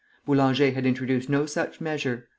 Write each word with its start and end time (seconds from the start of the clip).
Boulanger 0.25 0.71
had 0.71 0.87
introduced 0.87 1.29
no 1.29 1.45
such 1.45 1.79
measure. 1.79 2.27